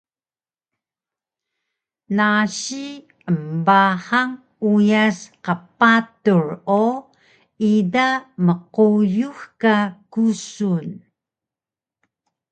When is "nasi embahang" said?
2.17-4.33